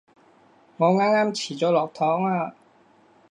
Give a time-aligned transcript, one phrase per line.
[0.77, 2.55] 我啱啱遲咗落堂啊